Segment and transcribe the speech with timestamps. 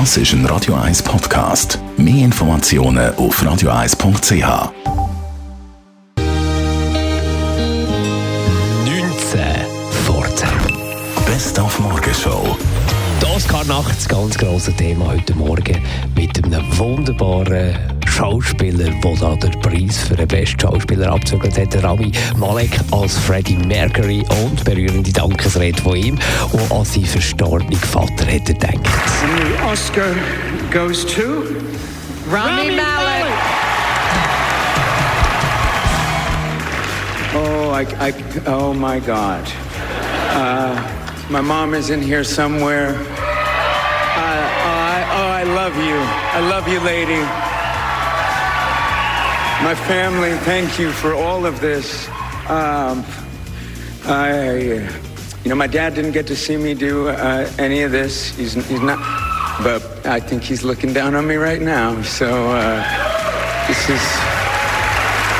[0.00, 1.78] Das ist ein Radio 1 Podcast.
[1.96, 4.72] Mehr Informationen auf radio1.ch.
[8.84, 9.40] 19
[10.04, 10.48] vor 10.
[11.26, 12.56] Best auf Morgenshow.
[13.22, 15.80] Die Oscar-Nacht, das ganz grosse Thema heute Morgen
[16.16, 22.12] mit einem wunderbaren Schauspieler, der da den Preis für den besten Schauspieler abgezögert hat, Rami
[22.36, 26.18] Malek als Freddie Mercury und berührende Dankesrede von ihm
[26.52, 28.78] und an seinen verstorbenen Vater hat er gedacht.
[29.24, 30.14] And the Oscar
[30.70, 31.42] goes to
[32.30, 33.26] Rami, Malek.
[37.34, 38.14] Oh, I, I,
[38.46, 39.42] oh my God.
[40.30, 40.80] Uh,
[41.30, 42.90] my mom is in here somewhere.
[42.90, 45.96] Uh, oh, I, oh, I love you.
[46.32, 47.53] I love you, lady.
[49.64, 52.06] My family, thank you for all of this.
[52.50, 53.02] Um,
[54.04, 54.86] I,
[55.42, 58.36] you know, my dad didn't get to see me do uh, any of this.
[58.36, 58.98] He's, he's not,
[59.62, 62.02] but I think he's looking down on me right now.
[62.02, 64.02] So uh, this is,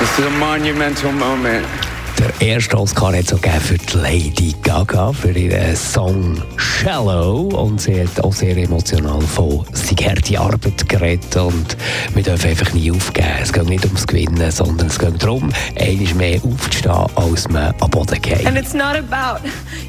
[0.00, 1.83] this is a monumental moment.
[2.18, 7.48] Der erste Oscar hat es gegeben für die Lady Gaga, für ihren Song Shallow.
[7.48, 11.36] Und sie hat auch sehr emotional von seiner harte Arbeit geredet.
[11.36, 11.76] Und
[12.14, 13.28] wir dürfen einfach nie aufgeben.
[13.42, 17.90] Es geht nicht ums Gewinnen, sondern es geht darum, einmal mehr aufzustehen, als man am
[17.90, 18.46] Boden geht.
[18.46, 19.40] And it's not about,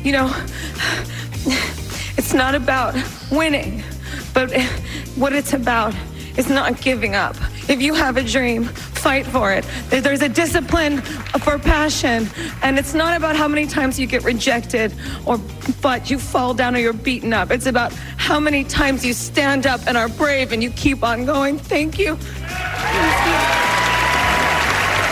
[0.03, 0.29] you know,
[2.17, 2.97] it's not about
[3.29, 3.83] winning,
[4.33, 4.51] but
[5.15, 5.93] what it's about
[6.37, 7.35] is not giving up.
[7.67, 8.69] If you have a dream,
[9.05, 9.63] fight for it.
[9.91, 10.99] There's a discipline
[11.43, 12.27] for passion,
[12.63, 14.91] and it's not about how many times you get rejected
[15.27, 15.37] or
[15.79, 17.51] but you fall down or you're beaten up.
[17.51, 21.23] It's about how many times you stand up and are brave and you keep on
[21.23, 21.59] going.
[21.59, 22.17] Thank you.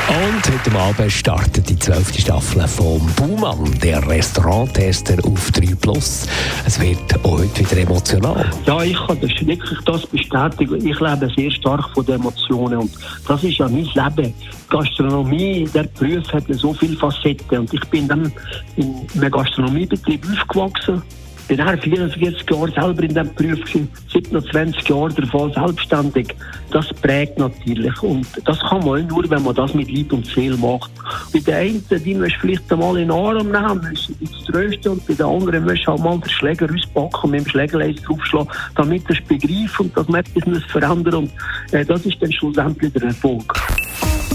[0.09, 6.27] Und heute Abend startet die zwölfte Staffel von Baumann, der Restauranttester auf 3 Plus.
[6.65, 8.51] Es wird auch heute wieder emotional.
[8.65, 10.85] Ja, ich kann das wirklich das bestätigen.
[10.85, 12.91] Ich lebe sehr stark von den Emotionen und
[13.27, 14.33] das ist ja mein Leben.
[14.69, 18.31] Gastronomie, der Beruf hat so viele Facetten und ich bin dann
[18.75, 21.01] in einem Gastronomiebetrieb aufgewachsen.
[21.47, 26.35] Bin dann 44 Jahre selber in diesem Beruf gewesen, 27 Jahre davon selbstständig.
[26.71, 30.25] Das prägt natürlich und das kann man auch nur, wenn man das mit Leib und
[30.25, 30.91] Seele macht.
[31.31, 35.07] Bei den einen, die du vielleicht einmal in den Arm nehmen, müssen zu trösten und
[35.07, 38.49] bei den anderen musst du halt mal den Schläger auspacken und mit dem Schlägerleis draufschlagen,
[38.75, 41.31] damit er es begreift und das etwas muss verändern und
[41.71, 43.53] äh, das ist dann schlussendlich der Erfolg.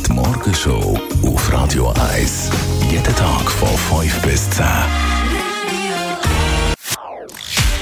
[0.06, 2.50] Die Morgenshow auf Radio 1.
[2.90, 3.68] Jeden Tag von
[4.00, 5.17] 5 bis 10.